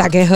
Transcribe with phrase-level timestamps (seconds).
[0.00, 0.34] 大家好，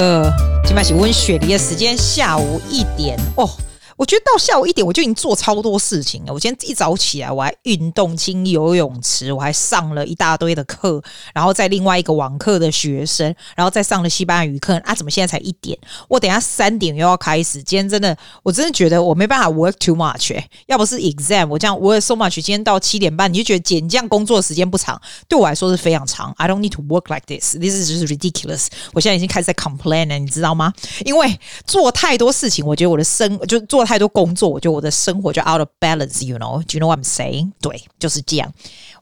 [0.66, 3.48] 今晚是温雪梨的时间，下午一点哦。
[3.96, 6.32] 我觉得到下午一点我就已经做超多事情了。
[6.32, 14.92] 我今天一早起来，我还运动进游泳池，我还上了一大堆的课，然后在另外一个网课的学生，然后再上了西班牙语课啊！
[14.94, 15.78] 怎么现在才一点？
[16.08, 17.62] 我等下三点又要开始。
[17.62, 20.50] 今天真的，我真的觉得我没办法 work too much，欸。
[20.66, 26.34] 要不是 exam，我这样 work so much，今天到七点半，你就觉得减这样工作时间不长，对我来说是非常长。
[26.38, 27.56] I don't need to work like this.
[27.56, 28.66] This is just ridiculous.
[28.92, 30.72] 我现在已经开始在 complain 了，你知道吗？
[31.04, 33.83] 因为做太多事情，我觉得我的生就做。
[33.84, 37.52] 太多工作，我觉得我的生活就 out of balance，you know？Do you know what I'm saying？
[37.60, 38.52] 对，就是这样。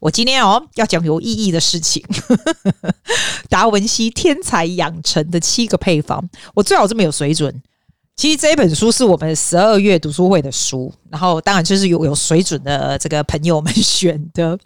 [0.01, 2.05] 我今天哦要讲有意义的事情，
[3.49, 6.29] 达文西天才养成的七个配方。
[6.55, 7.63] 我最好这么有水准。
[8.15, 14.59] 其实这一本书是我们十二月读书会的书，然后当然就是有有水准的这个朋友们选的。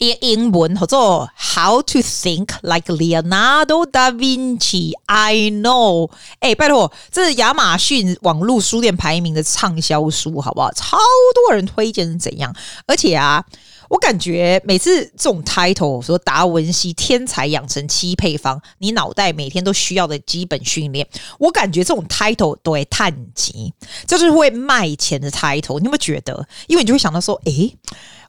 [0.00, 4.92] 英英文叫做 How to Think Like Leonardo da Vinci。
[5.04, 10.72] I know，哎、拜托，这是亚马逊网络书店排名的畅销书，好不好？
[10.72, 10.96] 超
[11.34, 12.54] 多人推荐是怎样？
[12.86, 13.44] 而且啊，
[13.90, 21.06] 我感觉每次这种 title 说达文西天才养成七配方，你脑袋每天都需要的基本训练，
[21.38, 23.74] 我感觉这种 title 都会探级，
[24.06, 25.78] 就是会卖钱的 title。
[25.78, 26.48] 你有没有觉得？
[26.68, 27.70] 因为你就会想到说，哎、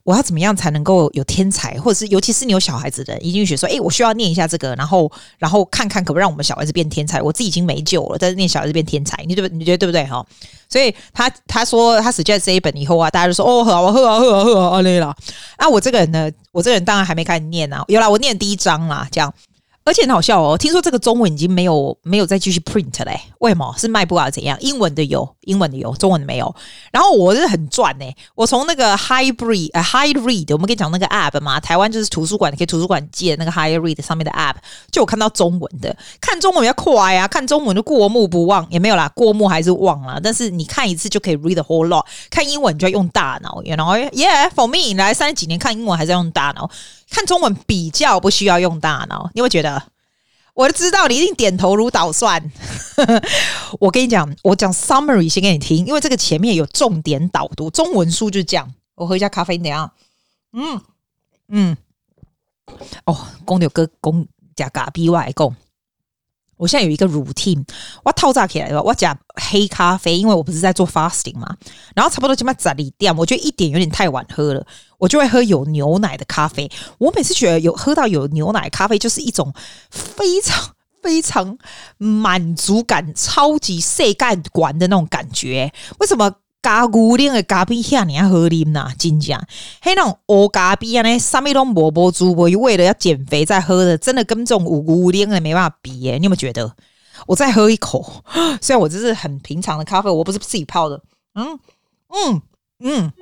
[0.03, 7.21] 我要怎么样才能够有天才，或者是尤其是你有小孩子的，一定学说，哎、我需要念一下这个，然后，然后看看可不让我们小孩子变天才。
[7.21, 9.55] 我自己已经没救了，但是念小孩子变天才，你对不？
[9.55, 10.03] 你觉得对不对？
[10.05, 10.25] 哈，
[10.69, 15.15] 所以他他说他 suggest 这一本以后啊，大家就说哦，好啊，好啊，好啊，好啊，累了。
[15.59, 19.31] 那我这个人呢，我这个人当然还没开始念啊，有啦，我念第一章啦，这样。
[19.83, 23.19] 而且很好笑哦，听说这个中文已经没有没有再继续 print 嘞？
[23.39, 23.73] 为什么？
[23.77, 24.55] 是卖不好怎样？
[24.61, 26.53] 英文的有，英文的有，中文的没有。
[26.91, 34.55] 然后我是很赚呢，我从那个 Hybrid 呃 High Read，我们跟你讲那个 app 嘛，台湾就是图书馆，你可以图书馆借那个 High Read 上面的 app，
[34.91, 40.19] 就我看到中文的，看中文比较快啊，看中文就过目不忘，也没有啦，过目还是忘了。
[40.23, 46.69] 但是你看一次就可以 read a whole lot，看英文就要用大脑，you know？Yeah，for me，来三十几年看英文还是要用大脑。
[47.11, 49.83] 看中文比较不需要用大脑，你会觉得？
[50.53, 52.51] 我就知道你一定点头如捣蒜。
[53.79, 57.69] 我跟你讲，我讲 summary 先给你听，因为这个前面有重点导读。
[57.69, 58.73] 中文书就这样。
[58.95, 59.93] 我喝一下咖啡，你等下。
[60.53, 60.81] 嗯
[61.47, 61.77] 嗯。
[63.05, 65.55] 哦，公牛哥公加咖啡外公。
[66.61, 67.65] 我现在有一个 routine，
[68.03, 71.57] 我套炸起来了，我讲黑咖啡，因为我不是在做 fasting 嘛。
[71.95, 74.63] 然后差不多就嘛十一点，我觉得一点有点太晚喝了，
[74.99, 76.69] 我就会喝有牛奶的咖啡。
[76.99, 79.51] 我每次觉得有喝到有牛奶咖啡，就是一种
[79.89, 81.57] 非常非常
[81.97, 85.73] 满足感、超级塞干管的那种感觉。
[85.97, 86.31] 为什么？
[86.61, 89.37] 咖牛奶的咖啡遐尔好啉呐，真正
[89.81, 96.17] 嘿那种乌咖啡啊，呢上面都无无煮，为为了要减肥在喝的，真的跟这种乌牛奶的没办法比耶。
[96.17, 96.75] 你有没有觉得？
[97.27, 98.23] 我再喝一口，
[98.61, 101.01] 虽然我这是很平常的咖啡，我不是自己泡的。
[101.35, 101.59] 嗯
[102.09, 102.41] 嗯
[102.79, 103.13] 嗯，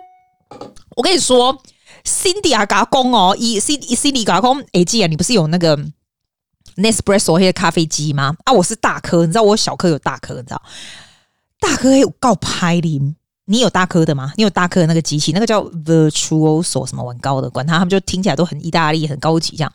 [0.96, 1.62] 我跟你说
[2.06, 5.78] ，Cindy 啊，嘎工哦，一 Cindy Cindy 嘎工，哎，既然你不是有那个
[6.78, 8.36] Nespresso 那些咖啡机吗？
[8.46, 10.62] 啊，我是大颗，你知道我小颗有大颗，你知道
[11.60, 13.16] 大颗有够拍啉。
[13.50, 14.32] 你有大颗的吗？
[14.38, 19.74] 你有大颗的那个机器，那个叫 Virtuoso 什么玩高的，管他，他们就听起来都很意大利，很高级这样。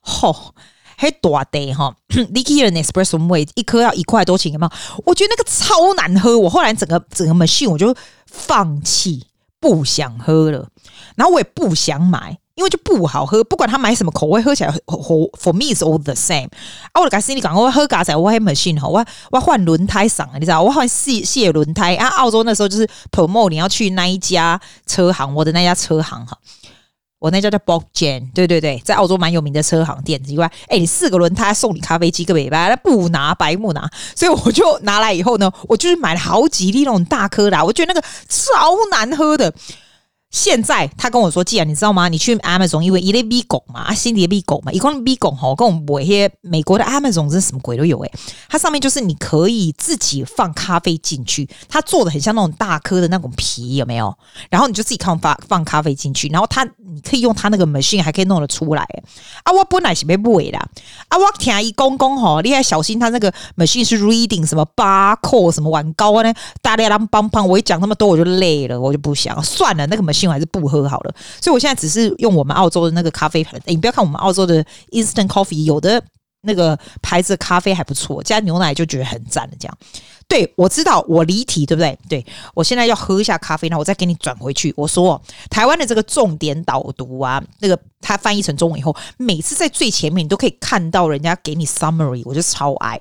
[0.00, 0.54] 吼，
[0.96, 4.72] 还大 的哈，Liquid Espresso 味一颗要一块多钱，有没有？
[5.04, 7.92] 我觉得那个超难喝，我后来整个整个 machine 我就
[8.26, 9.26] 放弃，
[9.58, 10.68] 不想喝了，
[11.16, 12.38] 然后我也不想买。
[12.60, 16.46] 因为就不好喝，不管他买什么口味，喝起来 for me is all the same。
[16.92, 22.08] 啊，我就跟 Cindy 讲，我喝咖仔，我还 machine，我我换轮胎上，你知道，我换细细轮胎啊。
[22.08, 26.36] 澳洲那时候就是 promo，你要去那一家车行，我的那家车行哈，
[27.18, 39.50] 我那家叫 Bob Jane，对对对，在澳洲蛮有名的车行店之外，哎，你四个轮胎送你咖啡机个尾巴，那不拿白不拿，所以我就拿来以后呢，我就是买了好几粒那种大颗的，我觉得那个超难喝的。
[40.30, 42.08] 现在他跟我说：“既然你知道吗？
[42.08, 48.18] 你去 Amazon，因为一类 B 狗嘛，啊，新的 B 狗嘛，一共 B 狗吼，跟我们买些美国的 Amazon 是什么鬼都有诶、欸。
[48.48, 54.16] 它上面就是你可以自己放咖啡进去，它做的很像那种大颗的那种皮，有没有？
[54.48, 58.86] 然后你就自己看放放咖啡进去，然后它你可以用它那个 machine 还可以弄得出来。
[59.42, 60.58] 啊，我本来是没不会的，
[61.08, 66.32] 啊，我听一公公吼，你要小心他那个 machine 是 reading 什么 barcode 什么玩高呢？
[66.62, 70.19] 大家啷帮帮，我一讲那么多我就累了，我就不想算了，那个 machine。
[70.28, 73.60] 还是不喝好了，所以我现在只是用我们澳洲的那个咖啡粉。
[73.66, 76.02] 你不要看我们澳洲的 instant coffee，有的
[76.42, 79.52] 那个牌子的咖啡还不错，加牛奶就觉得很赞了。
[79.60, 79.78] 这样，
[80.26, 81.98] 对，我知道我离题，对不对？
[82.08, 84.72] 对，我现在要喝一下咖啡，那我再给你转回去。
[84.76, 85.20] 我说
[85.50, 93.00] 台湾的这个重点导读啊，那个它翻译成中文以后，每次在最前面你都可以看到人家给你 summary，我就超爱。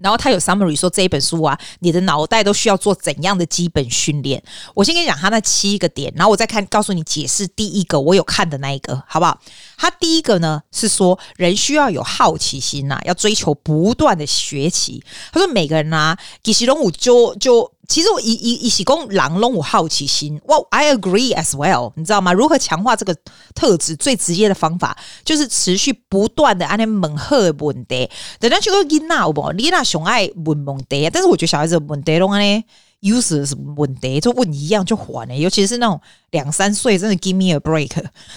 [0.00, 4.42] 然后他有 summary 说这一本书啊，你的脑袋都需要做怎样的基本训练？
[4.74, 9.40] 我先跟你讲他那七个点，然后我再看告诉你解释第一个我有看的那一个，好不好？
[9.76, 15.02] 他第一个呢是说人需要有好奇心呐、要追求不断的学习。
[15.32, 22.32] 他说每个人啊，其实拢有就就其实我一一一起讲人拢我好奇心，我 I agree as well，你知道吗？
[22.32, 23.12] 如何强化这个
[23.52, 23.96] 特质？
[23.96, 28.08] 最直接的方法就是持续不断的按呢问好问题。
[28.38, 29.52] 等下去个囡仔有无？
[29.54, 32.64] 囡仔熊爱问问题，但是我觉得小孩子问题拢安呢
[33.02, 36.00] ，useless 问题就问一样就还了，尤其是那种
[36.30, 37.90] 两三岁，真的 give me a break，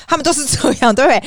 [0.08, 1.24] 他们都是这样，对不对？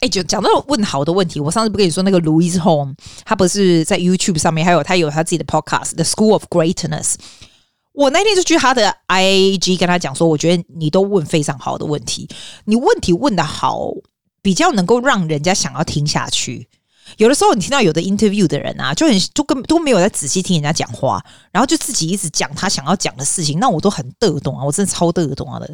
[0.00, 2.94] 哎，就讲到问好的问题，我上次不跟你说那个 Louis Home，
[3.24, 7.14] 他不是在 YouTube 上面，还有他有他自己的 Podcast The School of Greatness。
[7.94, 12.28] 我那天就去他的 IAG 跟他讲说，我觉得你都问非常好的问题，
[12.64, 13.92] 你问题问的好，
[14.42, 16.68] 比较能够让人家想要听下去。
[17.18, 25.72] 有的时候你听到有的 interview 的人啊，就很就跟都没有在仔细听人家讲话，然后就自己一直讲他想要讲的事情，那我都很得懂啊，我真的超得懂啊的。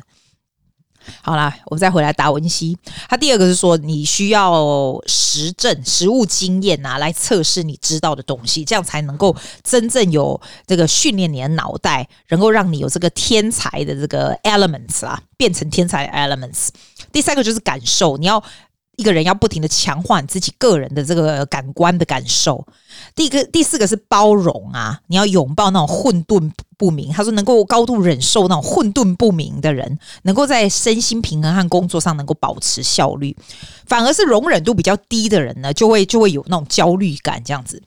[1.23, 2.77] 好啦，我们再回来达文西。
[3.09, 16.69] 他第二个是说，你需要实证、实物经验啊，来测试你知道的东西，这样才能够真正有这个训练你的脑袋，能够让你有这个天才的这个 elements 啊，变成天才的 elements。
[17.13, 18.43] 第三个就是感受，你要。
[19.01, 22.67] 一个人要不停的强化你自己个人的这个感官的感受。
[23.15, 27.11] 第一个、第四个是包容啊，你要拥抱那种混沌不明。
[27.11, 33.35] 他说，能够高度忍受那种混沌不明的人，能够在身心平衡和工作上能够保持效率。
[33.87, 37.43] 反而是容忍度比较低的人呢，就会就会有那种焦虑感。
[37.43, 37.83] 这样子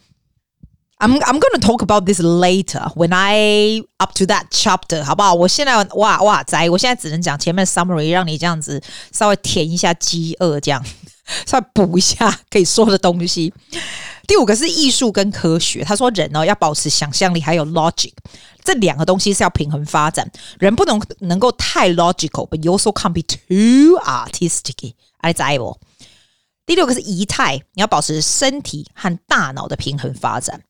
[0.97, 5.33] ，I'm I'm gonna talk about this later when I up to that chapter，好不好？
[5.33, 8.81] 我现在哇哇哉，我现在只能讲前面 summary，让你这样子
[9.11, 10.83] 稍微填一下饥饿，这样。
[11.45, 13.53] 再补一下可以说的东西。
[14.25, 15.83] 第五个是艺术跟科学。
[15.83, 18.13] 他说人呢要保持想象力，还有 logic
[18.63, 20.29] 这两个东西是要平衡发展。
[20.59, 24.93] 人不能能够太 logical，but you also can't be too artistic。
[25.17, 25.77] 哎，在不？
[26.65, 30.61] 第六个是仪态，你要保持身体和大脑的平衡发展。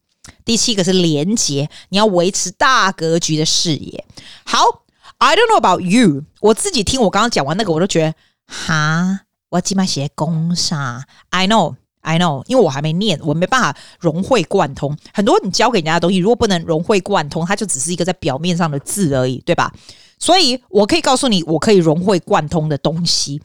[0.43, 4.05] 第七个是连结，你要维持大格局的视野。
[4.43, 4.85] 好
[5.19, 8.15] ，I don't know about you，我自己听我刚刚讲完那个，我都觉得
[8.47, 9.22] 哈。
[9.53, 14.97] 我起码写工商，I know, I know，因为我还没念，我没办法融会贯通。
[15.13, 19.71] 很多你教给人家的东西，如果不能融会贯通，它就只是一个在表面上的字而已，对吧？
[20.17, 23.43] 所以我可以告诉你，我可以融会贯通的东西。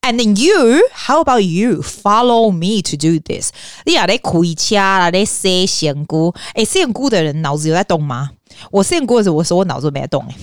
[0.00, 1.82] And then you, how about you?
[1.82, 3.50] Follow me to do this。
[3.84, 8.30] 你啊，在开车啦，在洗仙姑，哎，洗仙姑的人脑子有在动吗？
[8.70, 10.34] 我仙姑的时候，我说我脑子没在动，哎。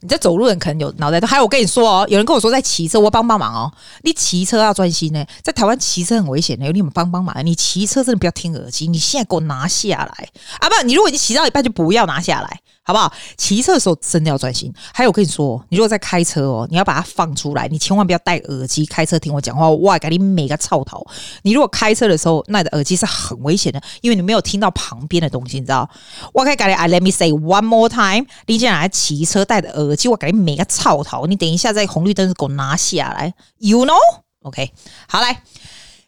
[0.00, 3.72] 你在走路人可能有脑袋都，还有我跟你说哦，有人跟我说在骑车，我帮帮忙哦。
[4.02, 7.34] 你骑车要专心呢，在台湾骑车很危险的，有你们帮帮忙。
[7.44, 10.28] 你骑车真的不要听耳机，你现在给我拿下来
[10.60, 10.68] 啊！
[10.68, 12.60] 不，你如果你骑到一半就不要拿下来。
[12.88, 13.12] 好不好？
[13.36, 14.72] 骑车的时候真的要专心。
[14.94, 19.68] 还有，我跟你说，你如果在开车哦，你要把它放出来，你千万不要戴耳机开车听我讲话。
[19.68, 21.06] 哇，给你每个操头！
[21.42, 25.86] 你如果开车的时候，那你的耳机是很危险的，因为你没有听到旁边的东西，你知道？
[26.32, 28.26] 我可以给你，I let me say one more time。
[28.46, 31.26] 你既然骑车戴的耳机，我给你每个操头！
[31.26, 34.72] 你等一下在红绿灯给我拿下来，You know？OK，
[35.06, 35.42] 好来，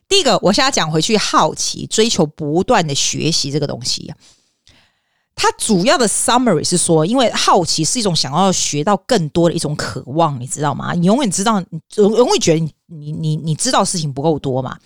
[0.08, 4.14] 第一个，我现在讲回去，好奇、追求、不断的学习这个东西。
[5.42, 10.92] 它主要的 summary 是说，因为好奇是一种想要学到更多的一种渴望，你知道吗？
[10.92, 14.76] 你永远知道，你永远觉得你你你你知道事情不够多嘛。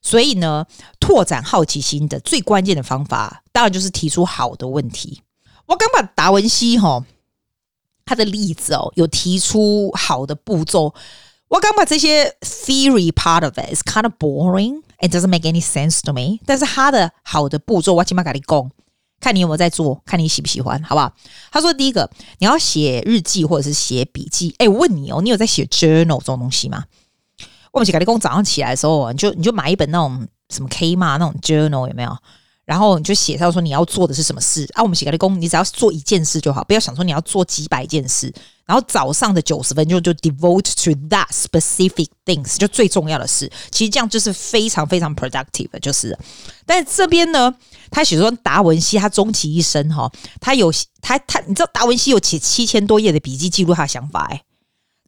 [0.00, 0.64] 所以呢，
[0.98, 5.20] 拓展好奇心的最关键的方法，当然就是提出好的问题。
[5.66, 7.04] 我刚把达文西哈
[8.06, 10.94] 他的例子哦，有提出好的步骤。
[11.48, 14.80] 我刚把这些 theory part of it is kind of boring.
[15.00, 16.38] It doesn't make any sense to me.
[16.46, 18.70] 但是他的好的步骤，我起码跟你讲。
[19.20, 21.12] 看你有没有在做，看你喜不喜欢，好不好？
[21.52, 24.54] 他说：“第一个，你要写日记或者是写笔记。
[24.58, 26.84] 哎，我问你哦，你有在写 journal 这种东西吗？
[27.70, 32.16] 我们写咖喱工早上起来的时候，你就你就买一本那种什么 K 嘛那种 journal 有没有？
[32.64, 34.82] 然后你就写上说你要做的是什么事啊？
[34.82, 38.32] 我们写咖喱工，你只要做一件事就好，不要想说你要做几百件事。
[38.70, 43.50] 然后早上的九十分钟就 devote to that specific things，就最重要的事。
[43.72, 46.16] 其实这样就是非常非常 productive，就是。
[46.64, 47.52] 但是这边呢？”
[47.90, 50.08] 他写说达文西，他终其一生哈，
[50.40, 50.72] 他有
[51.02, 54.40] 他他，你知道达文西有写七千多页的笔记记录他的想法，哎，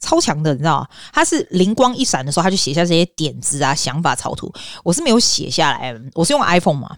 [0.01, 0.89] 超强的，你知道吗？
[1.13, 4.53] 他是灵光一闪的时候，他就写下这些点子啊、想法、草图。
[4.83, 6.97] 我是没有写下来，我是用 iPhone 嘛。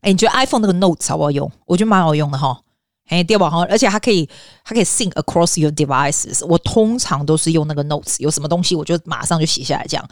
[0.00, 1.48] 哎，你觉得 iPhone 那个 Notes 好不好用？
[1.66, 2.60] 我觉得蛮好用的哈。
[3.06, 3.48] 哎，对吧？
[3.48, 4.28] 哈，而且它可以，
[4.64, 6.44] 它可以 sync across your devices。
[6.46, 10.08] 我通常都是用那个 Notes，有什么东西我就马上就写下来这样。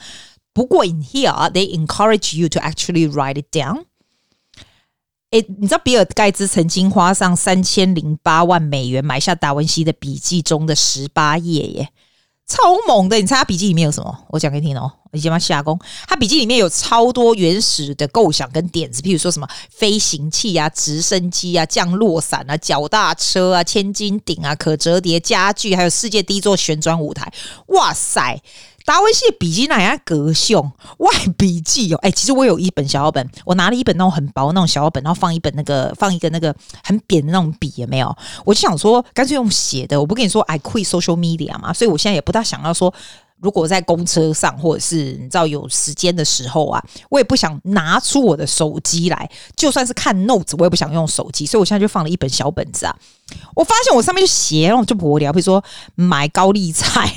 [0.52, 3.84] 不过 in here they encourage you to actually write it down。
[5.30, 11.88] 诶，你知道比尔盖茨曾经花上三千零八万美元买下达文西的笔记中的十八页耶。
[12.46, 13.16] 超猛的！
[13.16, 14.24] 你猜他笔记里面有什么？
[14.28, 14.92] 我讲给你听哦。
[15.12, 15.78] 你先帮他下功。
[16.06, 27.32] 他笔记里面有超多原始的构想跟点子，譬如说什么飞行器啊、直升机啊、降落伞啊、脚踏车啊、千斤顶啊、可折叠家具，还有世界第一座旋转舞台。
[27.68, 28.42] 哇塞！
[28.84, 38.14] 达文西的笔记那样格凶，外笔记哦，哎，其实我有一本小本，我拿了一本那种很薄那种小本，然后放一本那个放一个那个很扁的那种笔，有没有？
[38.44, 39.98] 我就想说，干脆用写的。
[39.98, 42.92] 我不跟你说，I quit social media 嘛，所以我现在也不大想要说，
[43.40, 52.94] 如果在公车上或者是你知道有时间的时候啊，我也不想拿出我的手机来，就算是看 notes，我也不想用手机，所以我现在就放了一本小本子啊。
[53.54, 55.64] 我发现我上面就写那种就无聊，比如说
[55.94, 57.10] 买高丽菜。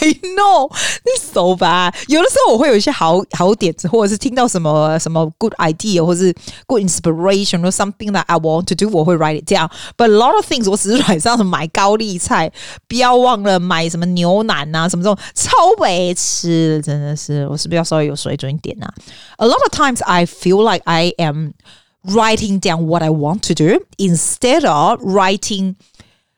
[0.00, 0.70] I know，
[1.04, 1.94] 你 so bad。
[2.08, 6.34] 有的时候我会有一些好好点子，或者是听到什么什么 good idea，或者是
[6.66, 12.52] good inspiration，或 something that I want to do，我会 write it down。But a lot of things，我只是晚上买高丽菜，
[12.86, 18.92] 不要忘了买什么牛腩啊，什么这种超白痴，真的是，我是不是要稍微有水准一点啊？
[19.38, 21.52] A lot of times I feel like I am
[22.04, 25.76] writing down what I want to do instead of writing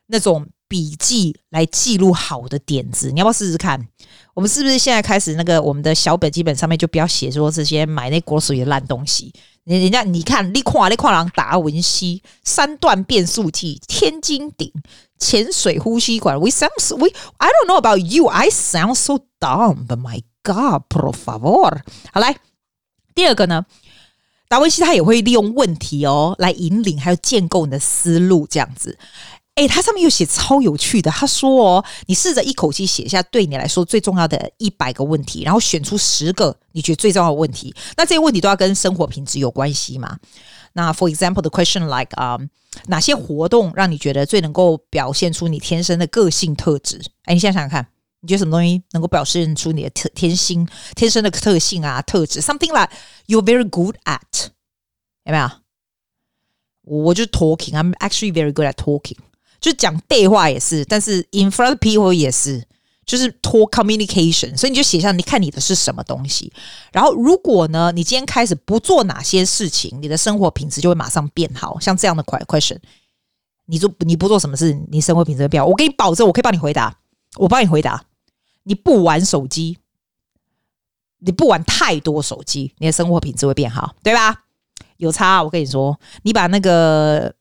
[0.07, 0.47] 那种。
[0.74, 3.80] 笔记来记录好的点子，你要不要试试看？
[4.34, 9.32] 我们是不是现在开始那个我们的小本基本上面就不要写说这些买那国属的烂东西？
[9.66, 14.74] 人人家你看，你跨你跨廊达文西三段变速器、天金顶、
[15.20, 16.40] 潜水呼吸管。
[16.40, 21.14] We sounds we I don't know about you, I sound so dumb, but my God, por
[21.14, 21.82] favor。
[22.12, 22.38] 好来，
[23.14, 23.68] 第二个呢，
[24.48, 28.98] 达文西他也会利用问题哦来引领，还有建构你的思路，这样子。
[29.56, 31.12] 哎，它上面有写超有趣的。
[31.12, 37.74] 他说：“哦，你试着一口气写下对你来说最重要的一百个问题，然后选出十个你觉得最重要的问题。
[37.96, 40.18] 那这些问题都要跟生活品质有关系嘛？
[40.74, 42.40] 那 For example, the question like 啊、
[42.88, 47.00] 哪些活动让你觉得最能够表现出你天生的个性特质？
[47.26, 47.88] 哎，你现在想想看，
[48.22, 52.90] 你觉得什么东西能够表现出你的特天性、天生的特性啊、特质？Something like
[53.28, 54.48] you're very good at，
[55.26, 55.48] 有没有？
[56.86, 59.18] 我就 talking，I'm actually very good at talking。”
[59.64, 62.62] 就讲对话也是，但是 in front of people 也是，
[63.06, 64.58] 就是 to communication。
[64.58, 66.52] 所以你就写下，你看你的是什么东西。
[66.92, 71.80] 然后如果呢，你今天开始不做哪些事情，你的生活品质就会马上变好。
[71.80, 72.78] 像这样的 question，
[73.68, 75.70] 你做你不做什么事，你生活品质会变好。
[75.70, 77.00] 我给你保证，我可以帮你回答，
[77.38, 78.04] 我帮你回答。
[78.64, 79.78] 你不玩手机，
[81.20, 84.44] 你不玩太多手机，你的生活品质会变好，对吧？
[84.98, 87.34] 有差，我跟你说，你把那个。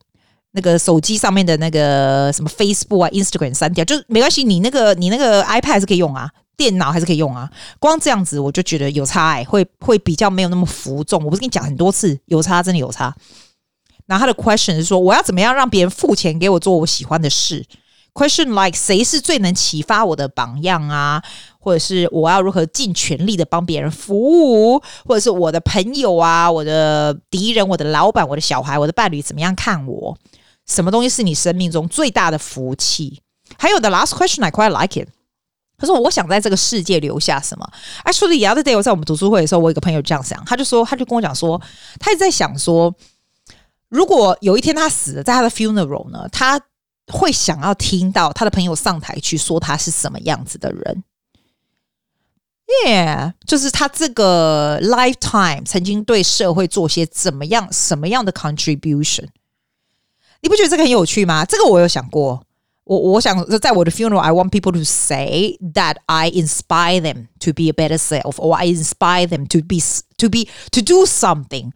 [0.53, 4.43] 那个手机上面的那个什么 Facebook 啊、Instagram 删掉，就是没关系。
[4.43, 7.49] 你那个你那个 iPad 是可以用啊，电脑还是可以用啊。
[7.79, 11.23] 光这样子我就觉得有差哎，会会比较没有那么浮重。
[11.23, 13.15] 我不是跟你讲很多次，有差真的有差。
[14.05, 17.65] 然后他的 question 是说，我要怎么样让别人付钱给我做我喜欢的事
[18.13, 21.23] ？Question like 谁是最能启发我的榜样啊？
[21.57, 24.79] 或者是我要如何尽全力的帮别人服务？
[25.05, 30.15] 或者是我的朋友啊、我的敌人、我的老板、我的小孩、我的伴侣怎么样看我？
[30.67, 33.21] 什么东西是你生命中最大的福气？
[33.57, 35.09] 还有 the last question I quite like it。
[35.77, 37.69] 他说：“我想在这个世界留下什么
[38.05, 41.61] ？”Actually, the other day 我在我们读书会的时候，我有个朋友这样想，他就说，他就跟我讲说，
[41.99, 42.95] 他一直在想说，
[43.89, 46.61] 如果有一天他死了，在他的 funeral 呢，他
[47.11, 51.03] 会想要听到他的朋友上台去说他是什么样子的人。
[52.85, 59.27] Yeah，就是他这个 lifetime 曾经对社会做些怎么样、什么样的 contribution。
[60.42, 61.44] 你不觉得这个很有趣吗？
[61.44, 62.42] 这个我有想过。
[62.84, 68.36] 我我想在我的 funeral, I want people to say that I inspire them to be a better self,
[68.36, 69.78] or I inspire them to be
[70.16, 71.72] to be to do something,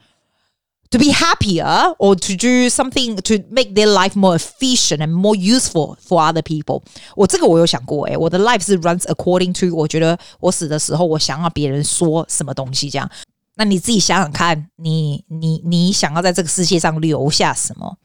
[0.89, 5.37] to be happier, or to do something to make their life more efficient and more
[5.37, 6.81] useful for other people。
[7.15, 13.11] 我这个我有想过，诶，我的 life 是 runs according to 我觉得我死的时候，我想要别人说什么东西这样。
[13.57, 17.99] 那你自己想想看，你你你想要在这个世界上留下什么？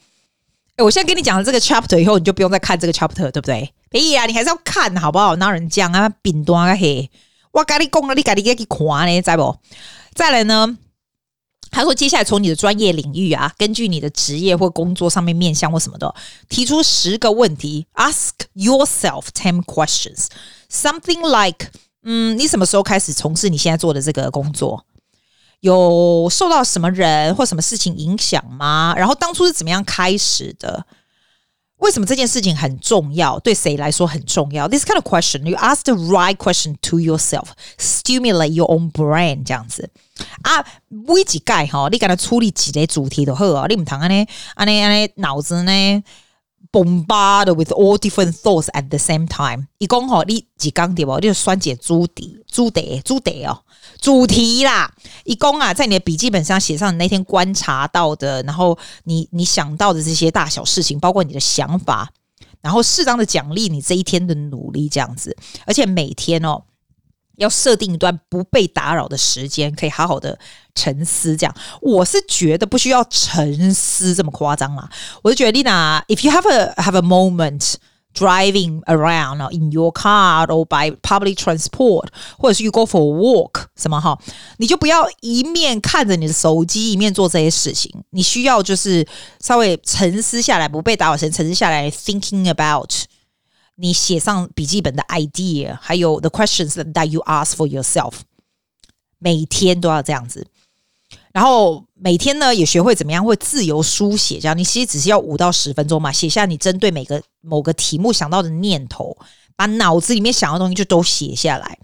[0.82, 3.72] 我现在跟你讲了这个 chapter 以后，你就不用再看这个 chapter，对不对？
[3.90, 5.36] 哎呀，你还是要看好不好？
[5.36, 6.08] 哪人讲啊？
[6.22, 7.10] 饼端啊嘿！
[7.52, 9.56] 我跟你讲了，你赶紧去看呢，知不？
[10.14, 10.76] 再来呢？
[11.70, 16.14] 他说，接下来从你的专业领域啊，根据你的职业或工作上面面向或什么的，
[16.48, 20.26] 提出十个问题，ask yourself ten questions。
[20.70, 21.68] Something like，
[22.02, 24.84] 嗯，你什么时候开始从事你现在做的这个工作？
[25.62, 28.94] 有受到什么人或什么事情影响吗？
[28.96, 30.84] 然后当初是怎么样开始的？
[31.78, 33.38] 为什么这件事情很重要？
[33.40, 37.46] 对谁来说很重要？This kind of question, you ask the right question to yourself,
[37.78, 39.88] stimulate your own brain，这样子
[40.42, 40.64] 啊。
[40.88, 43.66] 每几盖哈，你给他处理几个主题都好啊。
[43.68, 46.04] 你唔通安尼安尼安尼脑子呢
[46.72, 49.68] bombard with all different thoughts at the same time。
[49.78, 51.14] 一讲吼，你几讲对不？
[51.16, 53.62] 你就酸解主题主题主题哦。
[54.00, 54.90] 主题啦，
[55.24, 62.08] 一共啊，在你的笔记本上写上你那天观察到的，然后你你想到的这些大小事情，包括你的想法，
[62.60, 65.36] 然后适当的奖励你这一天的努力，这样子。
[65.66, 66.62] 而且每天哦，
[67.42, 70.38] 要设定一段不被打扰的时间，可以好好的
[70.74, 71.36] 沉思。
[71.36, 74.88] 这样，我是觉得不需要沉思这么夸张啦。
[75.22, 77.74] 我就觉得，Lena，if you have a have a moment。
[78.14, 84.18] Driving around in your car or by public transport，或者是 you go for a walk，什么哈，
[84.58, 87.90] 你就不要一面看着你的手机，一面做这些事情。
[88.10, 89.08] 你需要就是
[89.40, 92.90] 稍微沉思下来，不被打扰先沉思下来，thinking about
[93.82, 98.12] 你写上笔记本的 idea，还有 the questions that you ask for yourself。
[99.18, 100.46] 每天都要这样子。
[101.32, 109.18] 然后每天呢，也学会怎么样会自由书写，这样你其实只是要五到十分钟嘛，写下你针对每个某个题目想到的念头，
[109.56, 111.76] 把脑子里面想的东西就都写下来。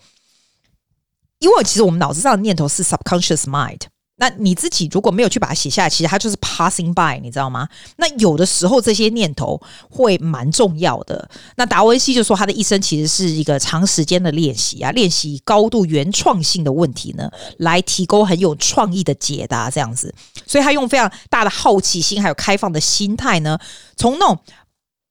[1.40, 3.81] 因为其实我们脑子上的念头是 subconscious mind。
[4.21, 7.69] 那你自己如果没有去把它写下来，其实它就是 passing by，你知道吗？
[7.97, 11.29] 那有的时候这些念头会蛮重要的。
[11.57, 20.15] 那达文西就说，他的一生其实是一个长时间的练习啊，练习高度原创性的问题呢，来提供很有创意的解答，这样子。
[20.47, 23.59] 所以他用非常大的好奇心还有开放的心态呢，
[23.97, 24.39] 从那种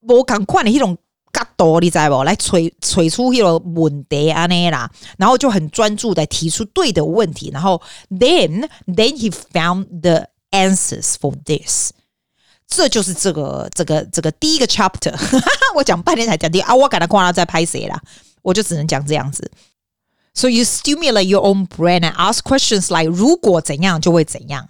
[0.07, 0.97] 我赶快的一种。
[1.37, 2.23] 角度你知不？
[2.23, 11.91] 来锤锤出一个问题安尼啦，然后就很专注的提出对的问题，然后 then then he found the answers for this。
[12.67, 15.15] 这就是这个这个这个第一个 chapter。
[15.75, 18.01] 我讲半天才讲第啊，我给他看他在拍谁啦，
[18.41, 19.51] 我就只能讲这样子。
[20.33, 24.67] So you stimulate your own brain and ask questions like 如果怎样就会怎样，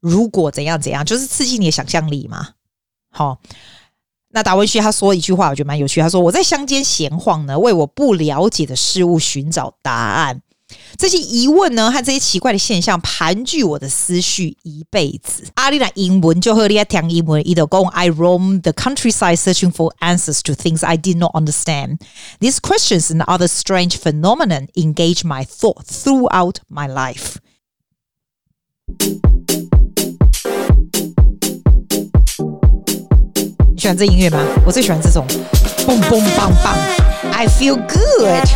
[0.00, 2.50] 如果怎样怎样，就是刺激你的想象力嘛。
[3.10, 3.40] 好。
[4.32, 6.00] 那达文西他说一句话，我觉得蛮有趣。
[6.00, 10.40] 他说：“我在乡间闲晃呢，为我不了解的事物寻找答案。
[10.96, 21.98] 这些疑问呢，和这些奇怪的现象盘踞我的思绪一辈子。”阿丽娜英文就和你听英文，伊就讲：“I roam the countryside searching for answers to things I did not understand.
[22.38, 27.38] These questions and other strange phenomena engage my thought throughout my life.”
[33.80, 34.38] 喜欢这音乐吗？
[34.66, 35.26] 我最喜欢这种，
[35.86, 36.76] 嘣嘣棒棒
[37.32, 38.46] ，I feel good。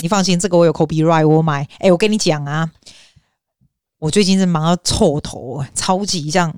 [0.00, 1.66] 你放心，这个我有 copyright，我买。
[1.80, 2.70] 哎，我跟你讲啊，
[3.98, 6.54] 我最近是忙到臭头，超级这样，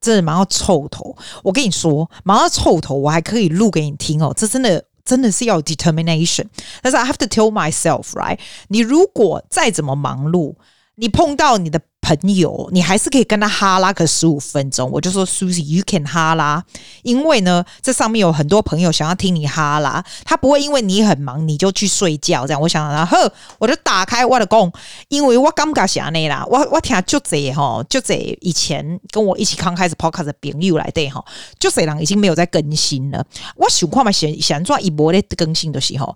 [0.00, 1.14] 真的忙到臭头。
[1.42, 4.32] 我跟你说，忙到臭头，我还可以录给你听哦。
[4.34, 6.46] 这真的真的是要 determination。
[6.80, 8.38] 但是 I have to tell myself right，
[8.68, 10.54] 你如果再怎么忙碌，
[10.94, 11.82] 你碰到你的。
[12.04, 14.90] 朋友，你还是可以跟他哈拉个十五分钟。
[14.90, 16.62] 我就说，Susie，you can 哈拉，
[17.02, 22.46] 因为呢，这上面有很多朋友想要听你哈拉，他不会因为你很忙你就去睡觉。
[22.46, 23.16] 这样，我想，然后
[23.58, 24.70] 我就打开我的工，
[25.08, 31.24] 因为我刚刚想那啦，我我听就这哈，就这以前跟我一起刚开始 podcast 的朋友来对哈，
[31.58, 33.24] 就这人已经没有在更新了。
[33.56, 36.14] 我想看嘛，想想做一波的更新的时候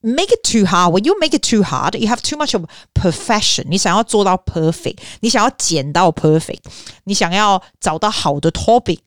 [0.00, 0.92] ，make it too hard。
[0.92, 3.66] When you make it too hard, you have too much of perfection。
[3.68, 4.96] 你想要做到 perfect。
[5.26, 6.60] 你想要剪到 perfect，
[7.02, 9.00] 你想要找到好的 topic，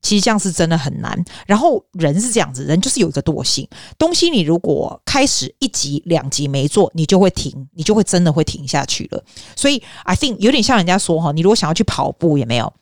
[0.00, 1.22] 其实这样是真的很难。
[1.46, 9.22] 然后人是这样子，人就是有一个惰性，东西你如果开始一集两集没做，你就会停，你就会真的会停下去了。
[9.54, 12.72] 所以 I think 有点像人家说哈，你如果想要去跑步，也没有，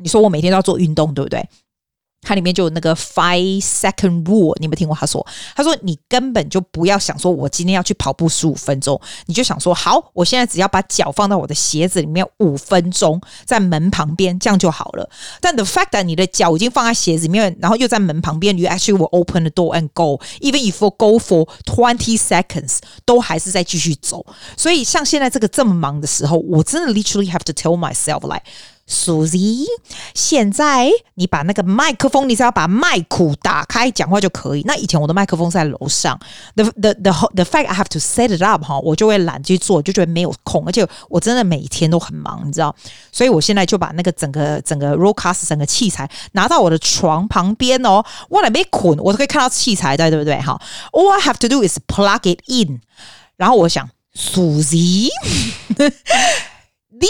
[0.00, 1.44] 你说我每天都要做运动，对不对？
[2.22, 5.26] 它里面就有那个 five second rule，你有没有听过他说？
[5.56, 15.08] 他说你根本就不要想说，我今天要去跑步十五分钟，你就想说，好，我现在只要把脚放到我的鞋子里面五分钟，在门旁边，这样就好了。
[15.40, 21.48] 但 the fact that 你的脚已经放在鞋子里面，然后又在门旁边，you actually will open the door and go，even if you go for
[21.64, 24.24] twenty seconds，都还是在继续走。
[24.56, 28.42] 所以像现在这个这么忙的时候，我真的 literally have to tell myself like。
[28.90, 29.66] Susie，
[30.14, 34.62] 现在你把那个麦克风，你只要把麦克打开讲话就可以。
[34.66, 36.18] 那以前我的麦克风在楼上
[36.56, 42.74] ，the the the the fact I have to set it up 哈，我就会懒去做，就觉得没有空，而且我真的每天都很忙，你知道。
[43.12, 50.40] 所以我现在就把那个整个整个 Rocast 整个器材拿到我的床旁边哦，我还没捆，我都可以看到器材在，对不对？
[50.40, 52.80] 哈，All I have to do is plug it in。
[53.36, 55.10] 然后我想，Susie，
[56.90, 57.06] 你。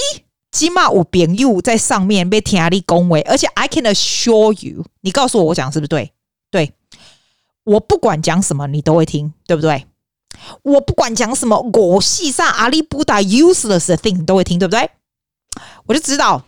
[0.53, 6.13] 起码我朋友在上面被听你恭维，而且 I can assure you，你告诉我我讲是不是对？
[6.51, 6.73] 对，
[7.65, 9.87] 我不管讲什么你都会听，对不对？
[10.63, 14.91] 我不管讲什么，我系上阿里不达 useless 的 thing 都会听，对不对？
[15.87, 16.45] 我就知道，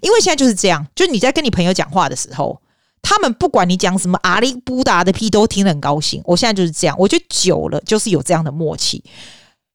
[0.00, 2.62] 因为现在就是这样，就是你在跟你朋友讲话的时候，
[3.02, 6.22] 他们不管你讲什么阿里不达的屁都听得很高兴。
[6.24, 9.04] 我现在就是这样，我觉得久了就是有这样的默契。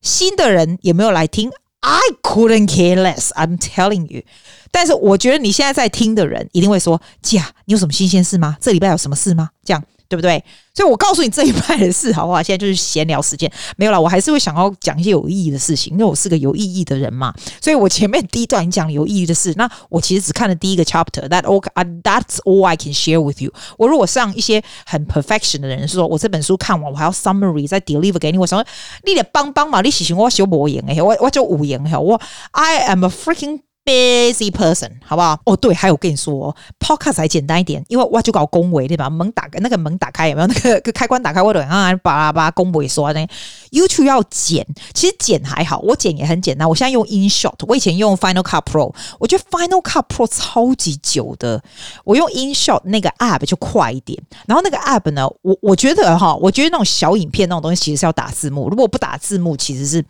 [0.01, 1.51] 新的人也没有来听。
[1.81, 3.29] I couldn't care less.
[3.29, 4.23] I'm telling you，
[4.71, 8.57] 但是我觉得你现在在听的人一定会说：“假，你有什么新鲜事吗？
[8.59, 9.83] 这礼拜有什么事吗？”这样。
[10.09, 10.43] 对不对？
[10.73, 12.41] 所以我告诉你这一派的事，好不好？
[12.41, 14.01] 现在就是闲聊时间，没有了。
[14.01, 17.33] 我还是会想要讲一些有意义的事情，因为我是个有意义的人嘛。
[17.61, 21.27] 所以我前面第一段讲有意义的事，那我其实只看了第一个 chapter。
[21.29, 21.63] That all,
[22.01, 23.53] that's all I can share with you。
[23.77, 28.65] 我如果上一些很 perfection 的人是说，我这本书看完，我还要 summary 再 deliver 给你，我想说
[29.05, 32.19] 你得帮帮嘛，你喜欢我修博言诶，我我就无言哈，我
[32.51, 33.68] I am a freaking。
[33.89, 35.39] Busy person，好不好？
[35.45, 39.09] 哦，对，还有我跟你说，Podcast 还简单一点，因为我就搞恭维对吧？
[39.09, 40.47] 门打开，那个门打开有没有？
[40.47, 43.27] 那个 开关打开，我等啊，巴拉巴拉恭维说呢。
[43.71, 46.69] YouTube 要剪，其实剪还好，我剪也很简单。
[46.69, 51.59] 我现在用 InShot，我以前用 Final Cut Pro，我觉得 Final Cut Pro 超级久的，
[52.03, 54.21] 我用 InShot 那个 App 就快一点。
[54.45, 60.05] 然后那个 App 呢，我我觉得哈，我觉得那种小影片那种东西其实是要打字幕，如果不打字幕，其实是。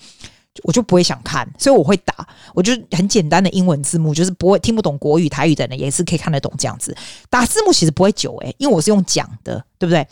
[0.64, 6.96] 我就不会想看，所以我会打，我就很简单的英文字幕，就是不会听不懂国语、台语的人也是可以看得懂这样子。
[7.30, 10.06] 打字幕其实不会久诶、因为我是用讲的，对不对？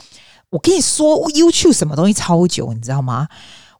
[0.50, 3.28] 我跟你说，YouTube 什么东西超久，你知道吗？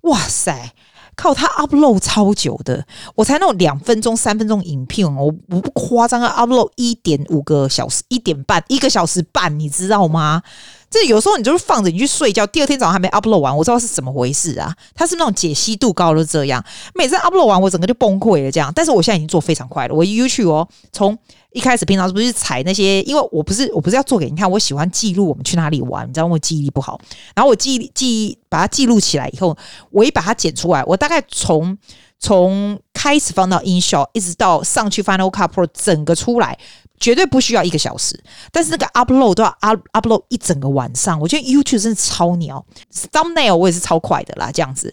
[0.02, 0.72] 哇塞，
[1.16, 10.42] 靠它 upload 超久的，我才弄两分钟、三分钟影片，我我不夸张啊，upload 一点五个小时、一点半、一个小时半，你知道吗？
[10.90, 14.74] 这有时候你就是放着你去睡觉，第二天早上还没 upload 完，我知道是怎么回事啊？
[14.94, 18.72] 它是那种解析度高的这样，每次 upload 完我整个就崩溃了这样。
[18.74, 21.16] 但是我现在已经做非常快了，我 YouTube 哦，从
[21.52, 23.02] 一开始平常是不是踩那些？
[23.02, 26.98] 因为我不是我不是要做给你看，我喜欢记录我们去哪里玩，你知道我记忆力不好，
[27.34, 29.56] 然后我记记把它记录起来以后，
[29.90, 31.76] 我一把它剪出来，我大概从
[32.18, 36.58] 从开始放到 InShot 一直到上去 Final Cut Pro 整个出来。
[37.00, 38.18] 绝对不需要一个小时，
[38.52, 41.18] 但是那个 upload 都要 up upload 一整个晚上。
[41.20, 42.64] 我觉得 YouTube 真的超鸟
[43.12, 44.92] ，thumbnail 我也是超快的啦，这样子。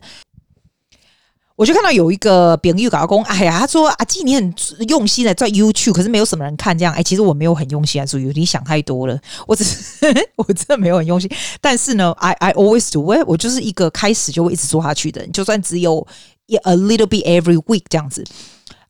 [1.58, 4.54] 我就看到有一个朋友搞工，哎呀，他说阿季你很
[4.90, 6.94] 用心的在 YouTube，可是没有什么人看这样。
[6.94, 9.18] 哎，其实我没有很用心啊，属于你想太多了。
[9.48, 16.06] 我只是 我真的没有很用心，但是呢，I I always do，我我就是一个开始就会一直做下去的人，就算只有
[16.48, 18.26] a little bit every week 这样子。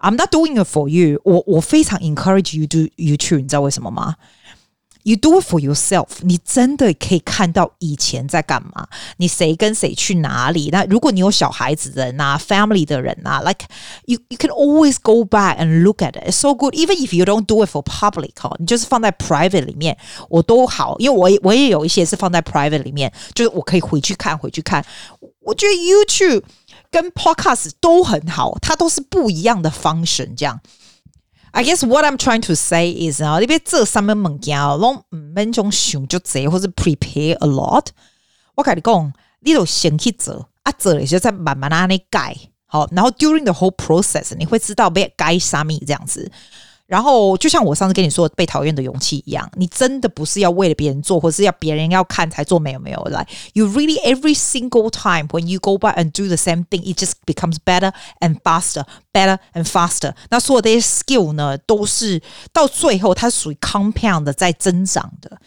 [0.05, 1.35] I'm not doing it for you 我。
[1.35, 4.16] 我我非常 encourage you to YouTube，你知道为什么吗？
[5.03, 6.09] You do it for yourself。
[6.21, 10.69] 你真的可以看到以前在干嘛，你谁跟谁去哪里。
[10.71, 13.64] 那如果你有小孩子的人啊，family 的人啊，like
[14.05, 16.29] you you can always go back and look at it.
[16.29, 16.75] It's so good.
[16.75, 19.97] Even if you don't do it for public，哈，你就是放在 private 里面，
[20.29, 24.85] 我都好，因为我也我也有一些是放在 private 里面，就是我可以回去看回去看。
[25.40, 26.43] 我觉得 YouTube。
[26.96, 30.34] 跟 Podcast 都很好，它都是不一样的 function。
[30.38, 30.62] 这样
[31.52, 37.88] ，I guess what I'm trying to say is 啊，你别这上面物件哦，拢唔免种想就这，或是 prepare a lot。
[38.56, 42.34] 我跟你讲，你都先去做，啊做了就再慢慢啊你改，
[42.66, 46.32] 好，然后 during the whole process，你会知道别改啥咪这样子。
[46.88, 53.28] 然后，就像我上次跟你说被讨厌的勇气一样，你真的不是要为了别人做，或是要别人要看才做，没有没有来。
[53.54, 57.13] You really every single time when you go back and do the same thing, it just
[57.26, 60.13] becomes better and faster, better and faster。
[60.30, 62.21] 那所有的 skill 呢，都是
[62.54, 65.39] 到最后它是属于 compound 的在增长的，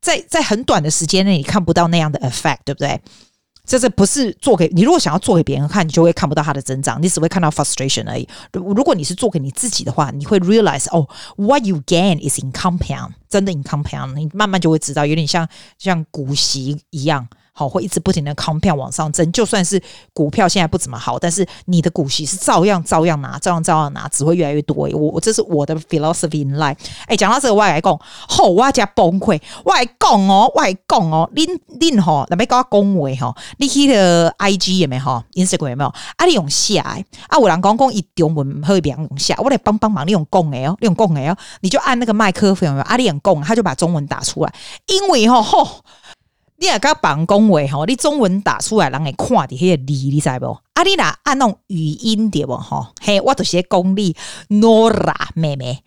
[0.00, 3.00] 在在很短的时间内你看不到那样的 effect，对不对？
[3.66, 4.82] 这是不是做给你？
[4.82, 8.28] 如果想要做给别人看，你就会看不到它的增长，你只会看到 frustration 而已。
[8.52, 15.48] 如果你是做给你自己的话，你会 realize 哦，what you gain is in compound，真的 in compound，你慢慢就会知道，有点像
[15.78, 17.26] 像股息一样。
[17.56, 19.80] 好，会一直不停的 compound 往上增，就算是
[20.12, 24.88] 股票现在不怎么好，但是你的股息是照样照样拿，照样照样拿，只会越来越多。
[24.92, 26.76] 我我这是我的 philosophy in life。
[27.06, 27.96] 哎，讲到这个，我来讲，
[28.28, 31.46] 好，我加崩溃，我来讲哦，我来讲哦，恁
[31.78, 35.94] 恁吼，那边搞恭维吼，你去的 IG 有没有？Instagram 有没有？
[36.16, 36.98] 啊，你用写啊，
[37.38, 42.84] 有人讲讲一中文会别人用写，我来帮帮忙，你用讲的哦，你用讲的哦，你就按那个麦克风有没有？
[42.84, 44.52] 啊，你用讲，他就把中文打出来，
[44.88, 45.84] 因为吼吼。
[46.56, 50.46] 你也甲办公话吼，你中文打出来，人会看的迄个字，你知不？
[50.74, 52.56] 啊，你若按那种语音对不？
[52.56, 54.16] 吼，嘿，我就是讲你
[54.48, 55.82] Nora 妹妹，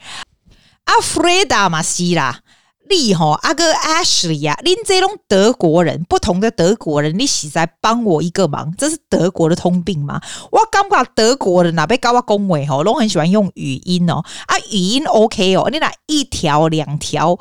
[0.85, 2.41] 阿 Freda 嘛是啦。
[2.89, 10.21] 你吼阿哥 Ashley 啊，恁这种德国人，不同的德国人，你是在帮我一个忙，这是德国的通病吗？
[10.51, 17.37] 我感觉德国人哪被搞我恭维吼，拢很喜欢用语音哦，啊语音 OK 哦，你若一条两条，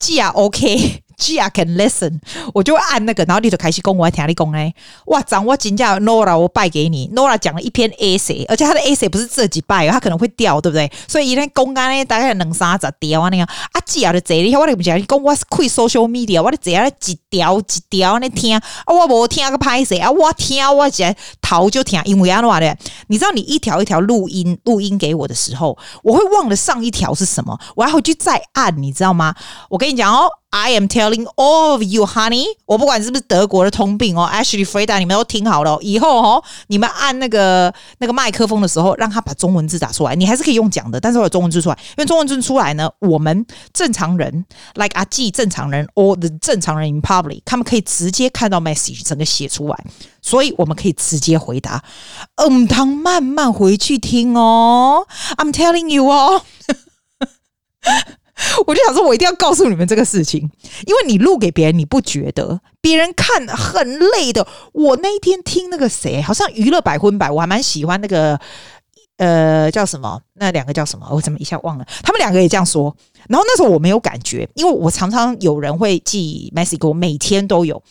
[0.00, 1.04] 记啊 OK。
[1.20, 2.18] Gia can listen，
[2.54, 4.72] 我就会按那个，然后你就开始讲，我还听你讲呢。
[5.06, 7.10] 哇，掌握金价 Nora，我拜给你。
[7.14, 10.90] Nora 讲了一篇 essay，而且他的 essay 不是这几拜，他可能会掉，对不对？
[11.06, 13.46] 所以一天公干呢，大概两三十条啊那样。
[13.72, 22.78] 啊，Gia 的贼，你看我不讲，你讲我是开 social media，我的贼啊，几条几条你听啊，我无听个拍谁啊，我听我直接逃就听，因为安怎的，
[23.08, 29.34] 你知道你一条一条录音录音给我的时候，我会忘了上一条是什么，我要回去再按，你知道吗？
[29.68, 30.39] 我跟你讲哦。
[30.52, 49.84] I am telling all of you, honey，我不管是不是德国的通病哦，Ashley、Freda，你们都听好了，以后哦，你们按那个那个麦克风的时候，让他把中文字打出来，你还是可以用讲的，但是我有中文字出来，因为中文字出来呢，我们正常人，like 阿 G 正常人，or the 正常人 in public，他们可以直接看到 message 整个写出来，
[50.20, 51.84] 所以我们可以直接回答，
[52.34, 56.42] 嗯，他慢慢回去听哦，I'm telling you 哦。
[58.66, 60.40] 我就想说，我一定要告诉你们这个事情，
[60.86, 64.46] 因为你录给别人，你不觉得别人看很累的？
[64.72, 68.40] 我那一天听那个谁，好像娱乐百分百，我还蛮喜欢那个，
[69.18, 70.20] 呃，叫什么？
[70.34, 71.06] 那两个叫什么？
[71.10, 71.86] 我怎么一下忘了？
[72.02, 72.96] 他们两个也这样说。
[73.28, 77.82] 然后那时候我没有感觉，因为我常常有人会寄 message 给我，每天都有。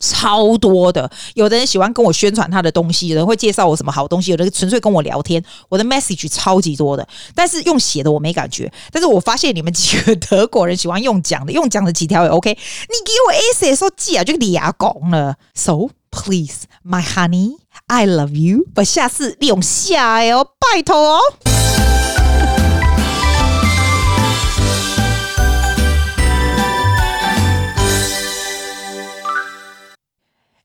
[0.00, 5.42] 超多的，有的人喜欢跟我宣传他的东西，有人会介绍我什么好东西，有的人纯粹跟我聊天。
[5.68, 8.72] 我的 message 超级多的，但是用写的我没感觉。
[8.90, 12.50] 但是我发现你们几个德国人喜欢用讲的，用讲的几条也 OK。
[12.50, 15.36] 你给我 essay 说寄啊，就俩讲了。
[15.54, 18.64] So please, my honey, I love you。
[18.76, 21.20] 我下次利用下哦，拜托哦。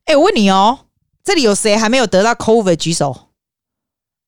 [0.06, 0.80] 哎、我问你哦，
[1.24, 3.30] 这里有谁还没有得到 COVID 举手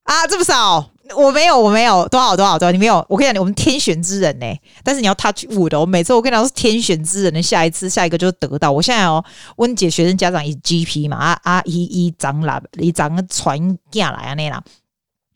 [0.04, 0.26] 啊？
[0.26, 3.06] 这么少，我没有，我没有，多少多少多少，你没有？
[3.08, 4.46] 我跟你讲，我们天选之人呢，
[4.84, 5.80] 但是你要 touch wood 的。
[5.80, 8.72] 我每次我跟你讲是天选之人的，下一次下一个就是得到。
[8.72, 9.24] 我现在哦，
[9.58, 14.63] 温姐学生家长以 GP 嘛，啊啊一一张啦，一张传进来啊那啦。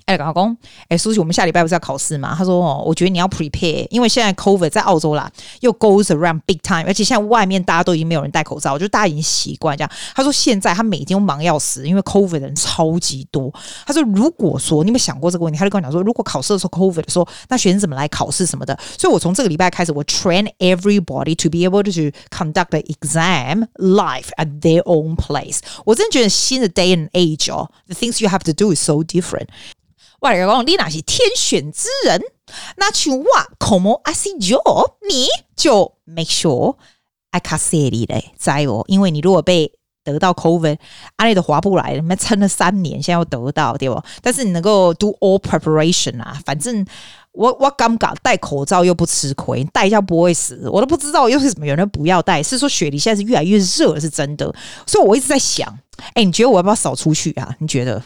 [0.06, 0.56] 哎，老公，
[0.90, 2.36] 哎，苏琪，我们下礼拜不是要考试吗？
[2.38, 13.54] 他说：“哦，我觉得你要 prepare，因为现在 COVID 在澳洲啦，又 goes around big time，而且现在外面大家都已经没有人戴口罩，就大家已经习惯这样。”他说：“现在他每天都忙要死，因为 COVID 的人超级多。”
[13.86, 25.16] 他说：“如果说你有没有想过这个问题？”他就跟我讲说：“如果考试的时候 COVID 的时候，那学生怎么来考试什么的？”所以，我从这个礼拜开始，我 train everybody to be able to conduct the exam live at their own
[25.16, 25.60] place。
[25.86, 29.48] 我真的觉得新的 day and age 哦，the things you have to do is so different。
[30.22, 32.22] 我来讲，你那是天选之人，
[32.78, 33.26] 那像我
[33.58, 34.62] ，Como I see you，
[35.10, 36.76] 你就 make sure
[37.32, 40.78] I can say 你嘞，在哦，因为你如果被得到 COVID，
[41.16, 44.00] 阿里都划不来，你们撑了三年，现在要得到，对不？
[44.22, 46.86] 但是你能够 do all preparation 啊，反正
[47.32, 54.54] 我我尴尬，戴口罩又不吃亏，戴一下不会死，我都不知道又是什么有人不要戴，是说雪梨现在是越来越热，是真的，
[54.86, 55.80] 所以我一直在想，
[56.14, 57.56] 哎，你觉得我要不要少出去啊？
[57.58, 58.04] 你觉得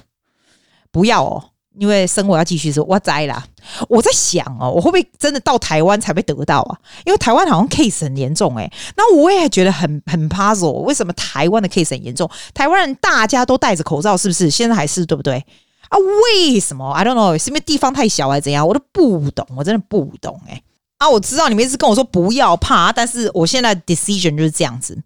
[0.91, 1.49] 不要哦？
[1.77, 3.43] 因为生活要继续说，我栽啦。
[3.89, 6.77] 我在想哦，我会不会真的到台湾才被得到啊？
[7.05, 8.71] 因为台湾好像 case 很严重诶。
[8.95, 12.29] 那我也觉得很很 puzzle，为什么台湾的 case 很严重？
[12.53, 14.49] 台湾人大家都戴着口罩，是不是？
[14.49, 15.43] 现在还是对不对？
[15.89, 18.67] 啊，为什么？I don't know，是因为地方太小还是怎样？
[18.67, 20.61] 我都不懂，我真的不懂诶。
[20.97, 24.97] 啊，我知道你们一直跟我说不要怕，但是我现在 decision 就是这样子。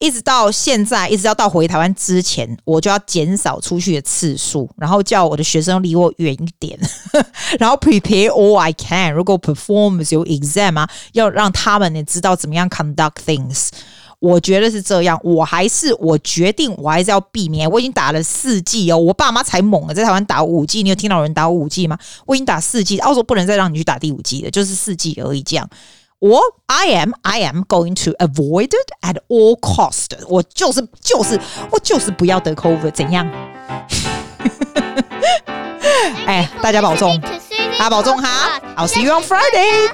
[0.00, 6.76] 一直到现在，一直要到回台湾之前，我就要减少出去的次数，然后叫我的学生离我远一点，
[7.60, 9.12] 然后 prepare all I can。
[9.12, 13.68] 如果 perform 有 exam 啊，要让他们也知道怎么样 conduct things。
[14.20, 17.70] 我觉得是这样，我还是我决定，我还是要避免。
[17.70, 20.82] 我已经打了四季哦，我爸妈才猛了，在台湾打五季。
[20.82, 21.98] 你有听到有人打五季吗？
[22.24, 25.68] 我已经打四季，澳洲不能再让你去打第五季了，就是四季而已，这样。
[26.19, 30.11] 我 I am I am going to avoid it at all cost。
[30.27, 31.39] 我就是就是
[31.71, 33.29] 我就是不要得 COVID，怎样？
[36.25, 37.19] 哎，大家保重，
[37.77, 38.59] 大家保重哈！
[38.75, 39.91] I'll see you on Friday。